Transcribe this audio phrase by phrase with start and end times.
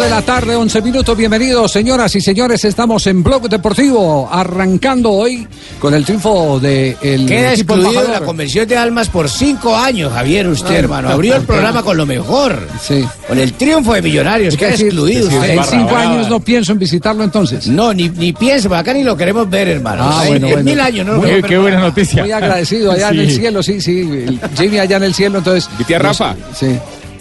[0.00, 1.16] de la tarde, 11 minutos.
[1.16, 2.64] Bienvenidos, señoras y señores.
[2.64, 5.46] Estamos en Blog Deportivo, arrancando hoy
[5.78, 9.76] con el triunfo del de Queda equipo excluido de la convención de almas por cinco
[9.76, 11.10] años, Javier, usted, hermano.
[11.10, 12.66] Abrió el programa con lo mejor.
[12.82, 13.04] Sí.
[13.28, 14.56] Con el triunfo de Millonarios.
[14.56, 15.76] Queda decir, excluido en usted.
[15.78, 17.66] cinco años no pienso en visitarlo entonces.
[17.66, 20.04] No, ni, ni piense, porque acá ni lo queremos ver, hermano.
[20.04, 20.64] Ah, bueno, en bueno.
[20.64, 21.60] mil años no lo Muy- Qué ver.
[21.60, 22.22] buena noticia.
[22.22, 23.36] Muy agradecido allá en el Sí.
[23.36, 24.00] cielo, sí, sí.
[24.00, 25.68] el Jimmy allá en el cielo, entonces.
[25.78, 26.34] ¿Mi tía Rafa?
[26.58, 26.78] Sí.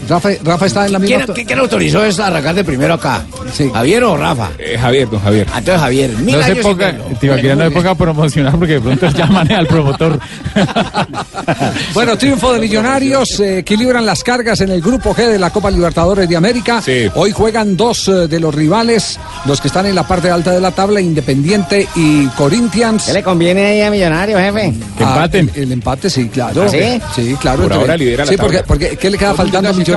[0.07, 1.25] Rafa, Rafa está en la misma.
[1.33, 3.23] ¿Quién, quién- autorizó eso a arrancar de primero acá?
[3.53, 3.69] Sí.
[3.73, 4.49] ¿Javier o Rafa?
[4.57, 5.47] Eh, Javier, don Javier.
[5.53, 6.95] Ah, Entonces, Javier, mil No se años sin ponga.
[7.19, 10.19] Tibaquira, no se ponga a promocionar porque de pronto llaman al promotor.
[11.93, 15.71] Bueno, triunfo de Millonarios, eh, equilibran las cargas en el grupo G de la Copa
[15.71, 16.81] Libertadores de América.
[16.81, 17.09] Sí.
[17.15, 20.61] Hoy juegan dos eh, de los rivales, los que están en la parte alta de
[20.61, 23.05] la tabla, Independiente y Corinthians.
[23.05, 24.73] ¿Qué le conviene ahí a Millonarios, jefe?
[24.97, 25.51] Que Ah, empaten.
[25.55, 26.63] el, el empate, sí, claro.
[26.65, 27.01] ¿Ah, sí?
[27.15, 27.63] Sí, claro.
[27.63, 29.88] Por ahora lidera la Sí, porque, porque ¿qué le queda faltando a Millonarios?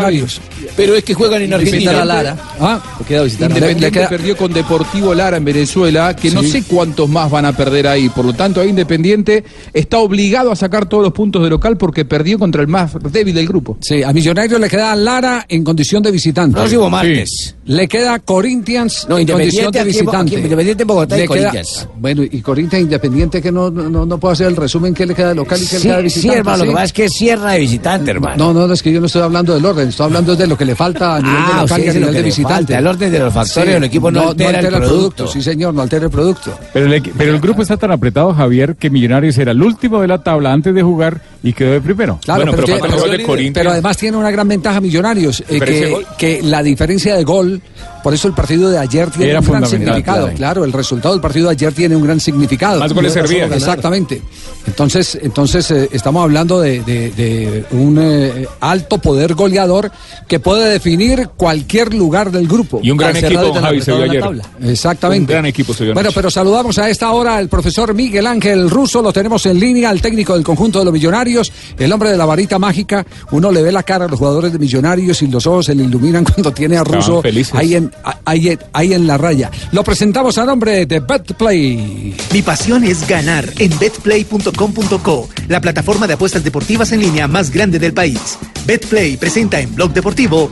[0.76, 2.04] Pero es que juegan en Argentina.
[2.04, 2.36] Lara.
[2.60, 6.50] Ah, Independiente Le- le queda- perdió con Deportivo Lara en Venezuela, que no Sí.
[6.50, 8.08] sé cuántos más van a perder ahí.
[8.08, 12.04] Por lo tanto, ahí Independiente está obligado a sacar todos los puntos de local porque
[12.04, 13.76] perdió contra el más débil del grupo.
[13.80, 16.56] Sí, a Millonarios le queda Lara en condición de visitante.
[16.56, 17.54] Próximo martes.
[17.66, 20.34] Le queda Corinthians No, en condición Independiente de visitante.
[20.36, 21.88] aquí, Independiente en Bogotá y Le queda- Corinthians.
[21.98, 25.28] bueno, y Corinthians Independiente que no, no, no puedo hacer el resumen que le queda
[25.30, 26.38] de local y que le Sí, queda de sí, visitante.
[26.38, 26.68] hermano, lo ¿sí?
[26.68, 28.36] que pasa es que es cierra de visitante, hermano.
[28.36, 30.56] No, no, no, es que yo no estoy hablando del orden, estoy hablando de lo
[30.56, 32.54] que le falta a nivel de Ah, local usted y a nivel que de visitante.
[32.54, 35.26] falta, el orden de los factores Sí, del equipo no altera el producto.
[35.26, 36.58] Sí, señor, no altera el producto.
[36.72, 40.08] Pero el, pero el grupo está tan apretado, Javier, que Millonarios era el último de
[40.08, 42.18] la tabla antes de jugar y quedó de primero.
[42.24, 43.54] Claro, Bueno, pero, pero tiene- pero- gol de Corinthians.
[43.54, 47.60] pero además tiene una gran ventaja Millonarios, eh, que, que la diferencia de gol,
[48.02, 50.22] por eso el partido de ayer tiene Era un gran significado.
[50.26, 50.36] claro.
[50.36, 52.78] Claro, el resultado del partido de ayer tiene un gran significado.
[52.80, 53.52] Más goles servían.
[53.52, 54.22] Exactamente.
[54.66, 59.90] Entonces, entonces eh, estamos hablando de, de- de un eh, alto poder goleador
[60.28, 62.80] que puede definir cualquier lugar del grupo.
[62.82, 64.24] Y un gran equipo, y Javi, se vio ayer.
[64.64, 65.32] Exactamente.
[65.32, 68.70] Un gran equipo se vio Bueno, pero saludamos a esta hora al profesor Miguel Ángel
[68.70, 71.31] Russo, lo tenemos en línea, al técnico del conjunto de los millonarios,
[71.78, 73.06] el hombre de la varita mágica.
[73.30, 75.84] Uno le ve la cara a los jugadores de millonarios y los ojos se le
[75.84, 77.22] iluminan cuando tiene a Russo
[77.54, 77.90] ahí en,
[78.24, 79.50] ahí, en- ahí en la raya.
[79.72, 82.14] Lo presentamos a nombre de BetPlay.
[82.32, 87.78] Mi pasión es ganar en betplay.com.co, la plataforma de apuestas deportivas en línea más grande
[87.78, 88.38] del país.
[88.66, 90.50] Betplay presenta en Blog Deportivo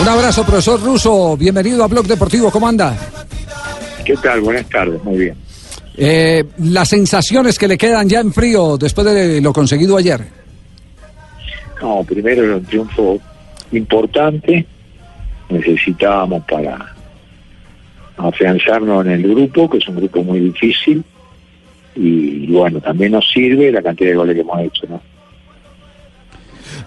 [0.00, 1.36] Un abrazo, profesor Russo.
[1.36, 2.50] Bienvenido a Blog Deportivo.
[2.50, 2.96] ¿Cómo anda?
[4.04, 4.40] ¿Qué tal?
[4.40, 5.34] Buenas tardes, muy bien.
[6.00, 10.24] Eh, las sensaciones que le quedan ya en frío después de lo conseguido ayer.
[11.82, 13.18] No, primero era un triunfo
[13.72, 14.64] importante,
[15.48, 16.94] necesitábamos para
[18.16, 21.02] afianzarnos en el grupo, que es un grupo muy difícil,
[21.96, 25.00] y bueno, también nos sirve la cantidad de goles que hemos hecho, ¿no?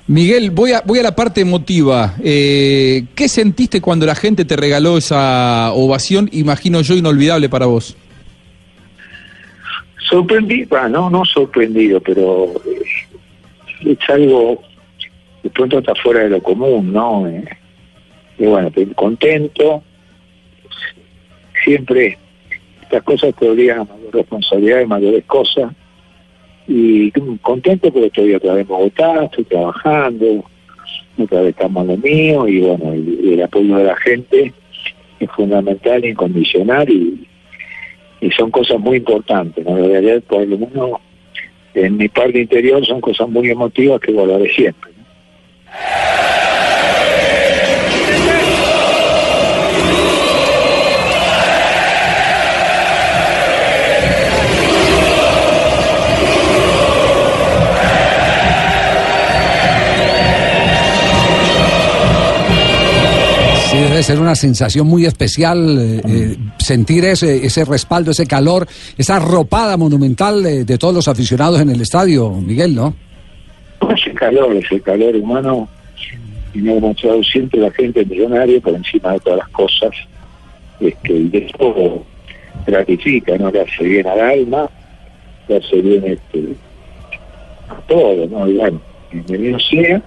[0.08, 2.16] Miguel, voy a, voy a la parte emotiva.
[2.24, 7.96] Eh, ¿Qué sentiste cuando la gente te regaló esa ovación, imagino yo, inolvidable para vos?
[10.12, 12.82] Sorprendido, bueno, no, no sorprendido, pero eh,
[13.86, 14.62] es algo
[15.42, 17.26] de pronto está fuera de lo común, ¿no?
[17.28, 17.46] Eh,
[18.38, 19.82] y bueno, contento.
[21.64, 22.18] Siempre
[22.82, 25.72] estas cosas te obligan a mayor responsabilidad y mayores cosas.
[26.68, 27.10] Y
[27.42, 30.44] contento porque estoy otra vez en Bogotá, estoy trabajando,
[31.18, 34.54] otra vez estamos en lo mío y bueno, el apoyo de la gente
[35.22, 37.28] es fundamental, incondicional y,
[38.22, 39.66] y son cosas muy importantes.
[39.66, 39.76] ¿no?
[39.76, 40.58] De ayer, por lo
[41.74, 44.91] en mi parte interior son cosas muy emotivas que guardaré siempre.
[64.04, 68.68] Ser una sensación muy especial eh, eh, sentir ese, ese respaldo, ese calor,
[68.98, 72.96] esa arropada monumental de, de todos los aficionados en el estadio, Miguel, ¿no?
[73.96, 75.68] Ese calor, ese calor humano,
[76.54, 79.92] y me ha demostrado siempre la gente millonaria por encima de todas las cosas,
[80.80, 82.06] este, y eso
[82.66, 83.52] gratifica, ¿no?
[83.52, 84.70] Le hace bien al alma,
[85.48, 86.56] le hace bien este,
[87.70, 88.48] a todo, ¿no?
[88.48, 88.82] Y bueno,
[89.12, 90.02] bienvenido sea,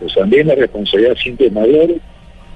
[0.00, 1.94] pues también la responsabilidad siempre es mayor,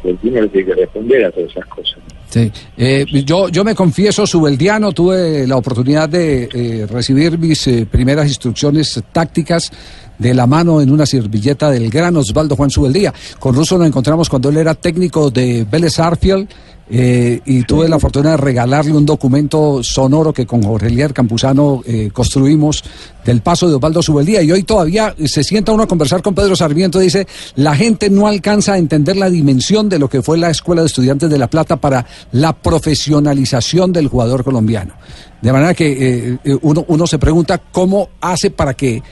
[0.05, 1.99] uno le tiene que responder a todas esas cosas.
[2.29, 2.53] Sí.
[2.77, 8.29] Eh, yo, yo me confieso, subeldiano, tuve la oportunidad de eh, recibir mis eh, primeras
[8.29, 9.71] instrucciones tácticas
[10.19, 13.15] de la mano en una servilleta del gran Osvaldo Juan Subeldía.
[13.39, 16.49] Con Russo nos encontramos cuando él era técnico de Vélez Arfield
[16.91, 21.83] eh, y tuve la fortuna de regalarle un documento sonoro que con Jorge Elier Campuzano
[21.85, 22.83] eh, construimos
[23.25, 24.43] del paso de Osvaldo Subeldía.
[24.43, 27.27] Y hoy todavía se sienta uno a conversar con Pedro Sarmiento dice
[27.57, 30.87] la gente no alcanza a entender la dimensión de lo que fue la Escuela de
[30.87, 34.95] Estudiantes de La Plata para la profesionalización del jugador colombiano.
[35.43, 39.03] De manera que eh, uno, uno se pregunta cómo hace para que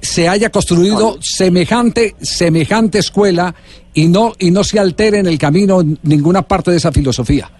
[0.00, 3.54] se haya construido semejante, semejante escuela
[3.96, 7.50] y no, y no se altere en el camino ninguna parte de esa filosofía.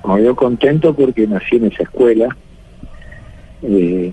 [0.00, 2.34] Como yo contento porque nací en esa escuela.
[3.62, 4.10] Eh,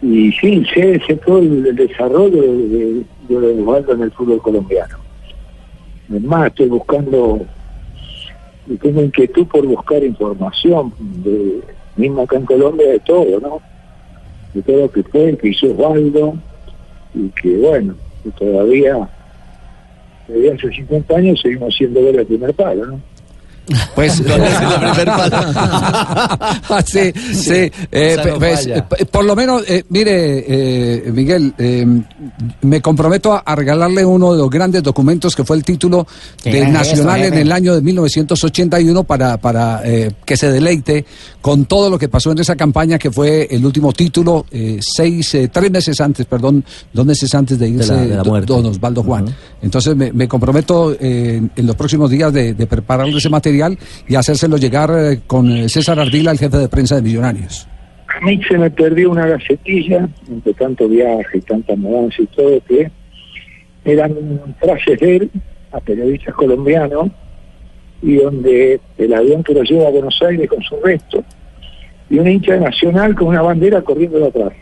[0.00, 4.96] y sí, sé, sé todo el desarrollo de, de, de Osvaldo en el fútbol colombiano.
[6.08, 7.44] Además, estoy buscando,
[8.66, 11.60] y tengo inquietud por buscar información, de,
[11.96, 13.60] mismo acá en Colombia, de todo, ¿no?
[14.54, 16.38] De todo lo que fue, que hizo Osvaldo,
[17.14, 19.10] y que bueno, que todavía,
[20.28, 23.00] hace 50 años seguimos siendo ver el primer palo, ¿no?
[23.94, 24.12] Pues
[26.86, 27.70] sí, sí.
[27.92, 28.86] eh, no pues, falla.
[28.98, 31.86] eh, por lo menos, eh, mire, eh, Miguel, eh,
[32.62, 36.06] me comprometo a, a regalarle uno de los grandes documentos que fue el título
[36.44, 41.04] del Nacional en el año de 1981 para, para eh, que se deleite
[41.40, 45.34] con todo lo que pasó en esa campaña que fue el último título, eh, seis,
[45.34, 49.02] eh, tres meses antes, perdón, dos meses antes de irse la- de la don Osvaldo
[49.02, 49.34] Juan.
[49.64, 54.14] Entonces me, me comprometo eh, en los próximos días de, de prepararle ese material y
[54.14, 57.66] hacérselo llegar eh, con eh, César Ardila, el jefe de prensa de Millonarios.
[58.14, 62.60] A mí se me perdió una gacetilla, entre tanto viaje y tanta mudanza y todo,
[62.68, 62.90] que
[63.86, 64.14] eran
[64.60, 65.30] frases de él
[65.72, 67.08] a periodistas colombianos
[68.02, 71.24] y donde el avión que lo lleva a Buenos Aires con su resto
[72.10, 74.52] y un hincha nacional con una bandera corriendo de atrás.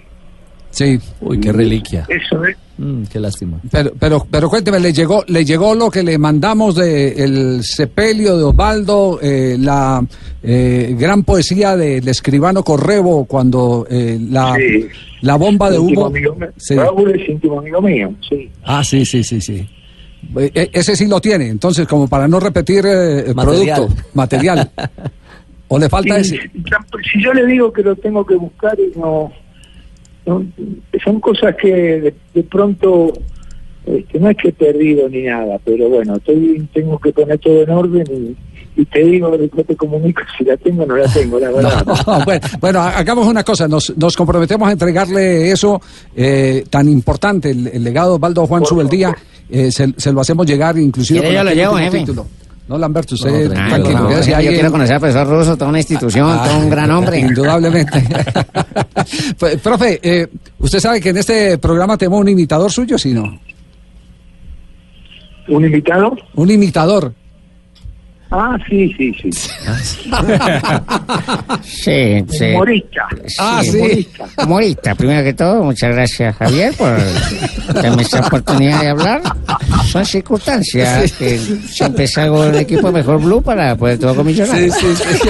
[0.73, 0.99] Sí.
[1.21, 2.05] Uy, qué reliquia.
[2.09, 2.57] Eso es.
[2.79, 3.61] Mm, qué lástima.
[3.71, 8.37] Pero, pero, pero cuénteme, ¿le llegó, le llegó lo que le mandamos de el sepelio
[8.37, 10.05] de Osvaldo, eh, la
[10.43, 14.89] eh, gran poesía del escribano Correbo cuando eh, la, Sí.
[15.21, 16.07] la bomba de humo...
[16.07, 16.49] amigo mío.
[16.57, 16.75] Sí.
[16.75, 18.51] Raúl es íntimo amigo mío, sí.
[18.65, 19.69] Ah, sí, sí, sí, sí.
[20.37, 23.77] Eh, eh, ese sí lo tiene, entonces como para no repetir eh, el Material.
[23.81, 24.71] producto, material.
[25.69, 26.39] ¿O le falta ese?
[27.13, 29.33] si yo le digo que lo tengo que buscar y no,
[30.27, 30.45] no-
[31.05, 33.13] son cosas que de, de pronto
[33.87, 37.63] este, no es que he perdido ni nada, pero bueno, estoy, tengo que poner todo
[37.63, 38.05] en orden
[38.77, 41.51] y, y te digo, después te comunico si la tengo o no la tengo, la
[41.51, 41.85] verdad.
[42.07, 45.81] No, bueno, bueno, ha- hagamos una cosa, nos, nos comprometemos a entregarle eso
[46.15, 49.15] eh, tan importante, el, el legado de Osvaldo Juan Subeldía,
[49.51, 52.05] eh, se, se lo hacemos llegar inclusive ¿Quiere yo lo aquel llevo, último jefe?
[52.05, 52.27] título.
[52.69, 55.69] No, Lamberto, usted No, tranquilo, tranquilo, no, quédese yo quiero conocer al profesor Russo, toda
[55.71, 57.19] una institución, Ah, todo un gran hombre.
[57.19, 58.05] Indudablemente.
[59.39, 60.29] Pues, Profe, eh,
[60.59, 63.41] usted sabe que en este programa tenemos un imitador suyo, ¿sí no?
[65.49, 66.17] ¿Un invitado?
[66.35, 67.13] Un imitador.
[68.35, 69.31] Ah, sí, sí, sí.
[71.63, 72.45] Sí, sí.
[72.47, 73.07] Humorista.
[73.39, 73.77] Ah, sí.
[73.77, 74.25] Humorista.
[74.45, 76.97] Humorista, primero que todo, muchas gracias Javier por
[77.75, 79.21] darme esta oportunidad de hablar.
[79.91, 84.75] Son circunstancias que siempre salgo del equipo mejor blue para poder todo con millonarios.
[84.77, 85.29] Sí, sí, sí.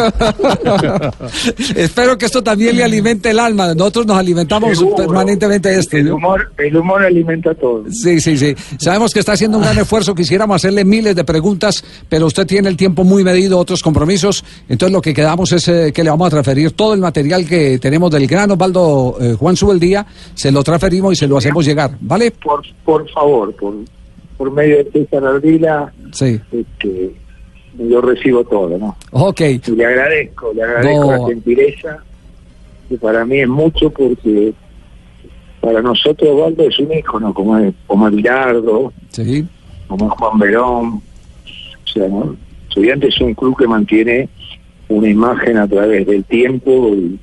[1.76, 3.74] Espero que esto también le alimente el alma.
[3.74, 4.96] Nosotros nos alimentamos Seguro.
[4.96, 5.96] permanentemente esto.
[5.96, 7.84] El humor, el humor alimenta todo.
[7.90, 8.54] Sí, sí, sí.
[8.78, 10.14] Sabemos que está haciendo un gran esfuerzo.
[10.14, 14.44] Quisiéramos hacerle miles de preguntas, pero usted tiene el tiempo muy medido, otros compromisos.
[14.68, 17.78] Entonces lo que quedamos es eh, que le vamos a transferir todo el material que
[17.78, 20.06] tenemos del gran Osvaldo eh, Juan Subeldía.
[20.34, 21.96] Se lo transferimos y se lo hacemos llegar.
[22.00, 22.30] ¿Vale?
[22.32, 23.74] Por, por favor, por,
[24.36, 26.40] por medio de César Ardila, Sí.
[26.50, 27.12] este,
[27.88, 28.96] yo recibo todo, ¿no?
[29.12, 29.40] Ok.
[29.40, 31.10] Y le agradezco, le agradezco No.
[31.12, 31.98] la gentileza,
[32.88, 34.52] que para mí es mucho porque
[35.60, 39.46] para nosotros Osvaldo es un ícono, como es como es Bilardo, Sí.
[39.88, 40.86] como es Juan Verón.
[41.84, 42.36] O sea, ¿no?
[42.68, 44.28] Estudiantes es un club que mantiene
[44.88, 47.18] una imagen a través del tiempo y,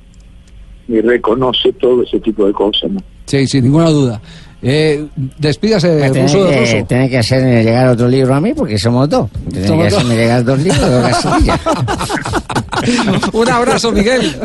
[0.88, 3.00] y reconoce todo ese tipo de cosas, ¿no?
[3.26, 4.20] Sí, sin ninguna duda.
[4.60, 5.06] Eh,
[5.38, 6.86] despídase, Me tiene ruso de que, ruso.
[6.88, 9.30] tiene que hacerme llegar otro libro a mí porque somos dos.
[9.52, 11.24] Tiene Somos que hacerme llegar dos libros, dos.
[13.34, 14.36] Un abrazo, Miguel.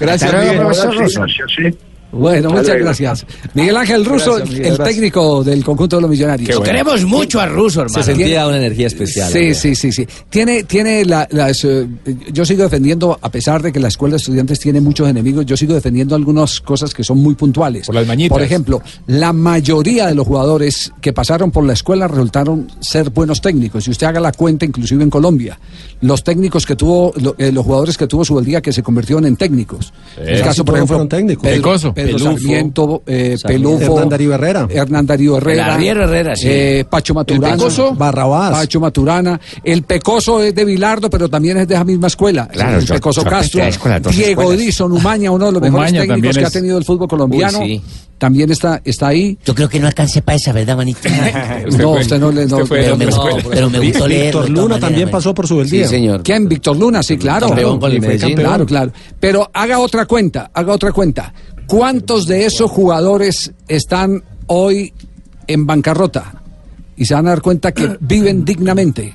[0.00, 0.66] Gracias, luego, Miguel.
[0.66, 1.78] profesor ¿sí?
[2.14, 3.26] Bueno, muchas gracias.
[3.54, 4.94] Miguel Ángel Russo, Gracias, Miguel, el gracias.
[4.96, 6.48] técnico del conjunto de los millonarios.
[6.48, 6.62] Bueno.
[6.64, 8.04] Queremos mucho a Russo, Se hermano.
[8.04, 9.30] sentía una energía especial.
[9.32, 9.54] Sí, hombre.
[9.54, 10.06] sí, sí, sí.
[10.30, 11.86] Tiene, tiene la, las, eh,
[12.32, 15.56] yo sigo defendiendo, a pesar de que la escuela de estudiantes tiene muchos enemigos, yo
[15.56, 17.86] sigo defendiendo algunas cosas que son muy puntuales.
[17.86, 18.34] Por las mañitas.
[18.34, 23.40] Por ejemplo, la mayoría de los jugadores que pasaron por la escuela resultaron ser buenos
[23.40, 23.84] técnicos.
[23.84, 25.58] Si usted haga la cuenta, inclusive en Colombia,
[26.00, 29.24] los técnicos que tuvo, lo- eh, los jugadores que tuvo su día que se convirtieron
[29.26, 29.92] en técnicos.
[30.18, 31.42] El caso, por ejemplo, fueron técnicos.
[31.92, 32.03] Pedro.
[32.06, 32.38] Pedro Pelufo.
[32.38, 33.36] Sarmiento, eh.
[33.42, 34.66] Pelufo, Hernán Darío Herrera.
[34.70, 36.46] Hernán Darío Herrera, El Herrera, sí.
[36.50, 37.94] eh, Pacho Maturana, Pecoso?
[37.94, 38.52] Barrabás.
[38.52, 42.78] Pacho Maturana, el Pecoso es de Bilardo, pero también es de esa misma escuela, Claro,
[42.78, 43.62] el yo- Pecoso yo Castro,
[44.10, 44.52] Diego.
[44.52, 47.78] Dison Umaña, uno de los mejores Umaña técnicos que ha tenido el fútbol colombiano, Uy,
[47.78, 47.82] sí.
[48.18, 49.36] también está, está ahí.
[49.44, 51.00] Yo creo que no alcancé para esa, ¿verdad, manito?
[51.78, 54.42] No, usted no le- no- usted fue de pero, me, no, pero me gustó leerlo.
[54.42, 55.88] Víctor Luna también pasó por su Sí, día.
[55.88, 56.22] señor.
[56.22, 56.48] ¿Quién?
[56.48, 57.48] Víctor Luna, sí, claro.
[57.48, 58.28] Campeón con el Y fue Medellín.
[58.36, 58.92] campeón, Claro, claro.
[59.20, 61.32] Pero haga otra cuenta, haga otra cuenta.
[61.66, 64.92] ¿Cuántos de esos jugadores están hoy
[65.46, 66.42] en bancarrota?
[66.96, 69.14] Y se van a dar cuenta que viven dignamente.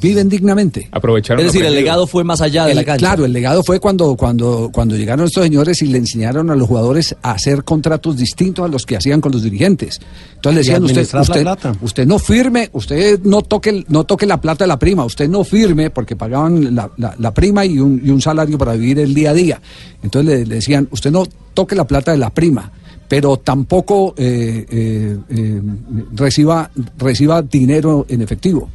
[0.00, 0.88] Viven dignamente.
[0.92, 1.40] Aprovecharon.
[1.44, 2.98] Es decir, el legado fue más allá de El- la cancha.
[3.06, 6.68] claro, el legado fue cuando, cuando, cuando llegaron estos señores y le enseñaron a los
[6.68, 10.00] jugadores a hacer contratos distintos a los que hacían con los dirigentes.
[10.34, 11.74] Entonces le decían, usted, usted, plata.
[11.80, 15.44] usted no firme, usted no toque, no toque la plata de la prima, usted no
[15.44, 19.14] firme porque pagaban la, la- la prima y un, y un salario para vivir el
[19.14, 19.60] día a día.
[20.02, 21.24] Entonces le, le decían, usted no
[21.54, 22.70] toque la plata de la prima.
[23.08, 25.62] Pero tampoco eh, eh, eh,
[26.14, 28.68] reciba, reciba dinero en efectivo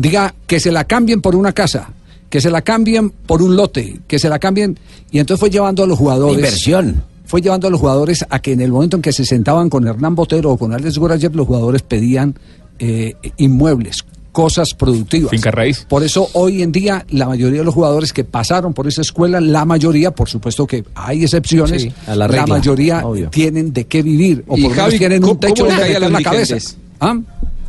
[0.00, 1.90] diga que se la cambien por una casa,
[2.28, 4.78] que se la cambien por un lote, que se la cambien.
[5.10, 6.36] Y entonces fue llevando a los jugadores.
[6.36, 7.02] Inversión.
[7.26, 9.86] Fue llevando a los jugadores a que en el momento en que se sentaban con
[9.86, 12.34] Hernán Botero o con Alex Gorayev, los jugadores pedían
[12.80, 15.30] eh, inmuebles, cosas productivas.
[15.30, 15.86] Finca raíz.
[15.88, 19.40] Por eso hoy en día la mayoría de los jugadores que pasaron por esa escuela,
[19.40, 23.28] la mayoría, por supuesto que hay excepciones, Sí, a la regla, mayoría obvio.
[23.30, 26.22] tienen de qué vivir o Y por lo menos tienen ¿cómo- un techo donde la
[26.22, 26.56] cabeza.
[27.00, 27.16] ¿Ah?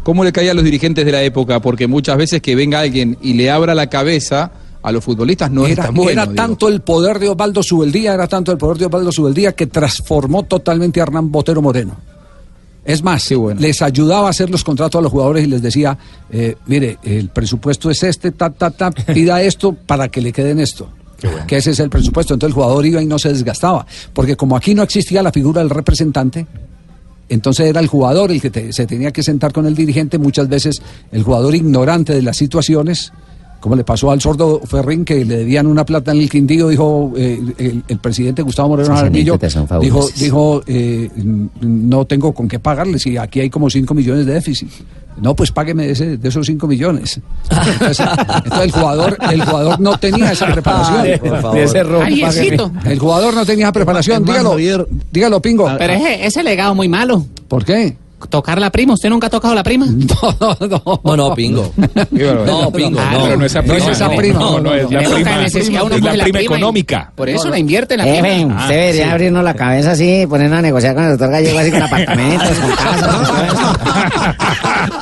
[0.03, 1.61] ¿Cómo le caía a los dirigentes de la época?
[1.61, 5.65] Porque muchas veces que venga alguien y le abra la cabeza a los futbolistas no
[5.65, 6.11] es era, tan bueno.
[6.11, 6.35] era digo.
[6.35, 10.43] tanto el poder de Osvaldo Subeldía, era tanto el poder de Osvaldo Subeldía que transformó
[10.43, 11.97] totalmente a Hernán Botero Moreno.
[12.83, 13.61] Es más, bueno.
[13.61, 15.95] les ayudaba a hacer los contratos a los jugadores y les decía,
[16.31, 20.59] eh, mire, el presupuesto es este, ta, ta, ta, pida esto para que le queden
[20.59, 20.89] esto.
[21.45, 22.33] Que ese es el presupuesto.
[22.33, 23.85] Entonces el jugador iba y no se desgastaba.
[24.11, 26.47] Porque como aquí no existía la figura del representante,
[27.33, 30.47] entonces era el jugador el que te- se tenía que sentar con el dirigente, muchas
[30.49, 33.11] veces el jugador ignorante de las situaciones,
[33.61, 37.13] como le pasó al sordo Ferrín, que le debían una plata en el Quindío, dijo
[37.15, 39.13] eh, el, el presidente Gustavo Moreno son
[39.79, 41.09] dijo, dijo eh,
[41.61, 44.69] no tengo con qué pagarles y aquí hay como 5 millones de déficit.
[45.21, 47.19] No, pues págueme de, ese- de esos 5 millones.
[47.51, 47.99] Entonces,
[48.45, 51.05] entonces el jugador el jugador no tenía esa preparación.
[51.19, 51.57] Por favor.
[52.29, 52.47] Ese.
[52.85, 54.23] El jugador no tenía esa preparación.
[54.25, 54.55] Dígalo,
[55.11, 55.69] dígalo, Pingo.
[55.77, 57.25] Pero ese, ese legado muy malo.
[57.47, 57.97] ¿Por qué?
[58.29, 58.93] Tocar la prima.
[58.93, 59.85] ¿Usted nunca ha tocado la prima?
[59.91, 60.35] No,
[60.67, 61.71] no, No, no, pingo.
[62.11, 63.23] No, pingo, Ah, no.
[63.23, 63.85] Pero no esa No prima.
[63.91, 65.45] es esa prima, No, no, es la prima.
[65.45, 67.11] Es la prima y- económica.
[67.15, 68.27] Por eso la invierte en la prima.
[68.27, 71.59] Jefe, Ah, usted debería abrirnos la cabeza así, ponernos a negociar con el doctor Gallego
[71.59, 74.99] así con apartamentos, con casas, con todo eso.